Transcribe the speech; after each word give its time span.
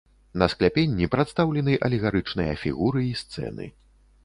На 0.41 0.45
скляпенні 0.53 1.07
прадстаўлены 1.15 1.77
алегарычныя 1.89 2.57
фігуры 2.65 3.07
і 3.11 3.15
сцэны. 3.25 3.73